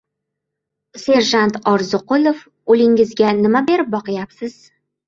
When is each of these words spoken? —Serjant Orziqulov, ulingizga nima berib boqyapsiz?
—Serjant 1.03 1.61
Orziqulov, 1.73 2.43
ulingizga 2.77 3.39
nima 3.45 3.67
berib 3.71 3.97
boqyapsiz? 3.99 4.63